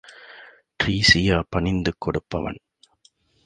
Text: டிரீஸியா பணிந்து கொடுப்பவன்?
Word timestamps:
டிரீஸியா 0.79 1.43
பணிந்து 1.49 1.93
கொடுப்பவன்? 1.97 2.59